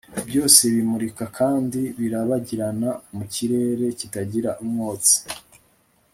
Byose 0.27 0.61
bimurika 0.75 1.25
kandi 1.37 1.79
birabagirana 1.99 2.89
mu 3.15 3.23
kirere 3.33 3.85
kitagira 3.99 4.51
umwotsi 4.63 5.17